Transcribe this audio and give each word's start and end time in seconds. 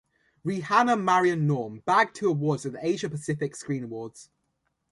Rehana 0.43 0.99
Maryam 0.99 1.45
Noor 1.45 1.77
bagged 1.85 2.15
two 2.15 2.29
awards 2.29 2.65
at 2.65 2.73
Asia 2.81 3.07
Pacific 3.07 3.55
Screen 3.55 3.83
Awards. 3.83 4.31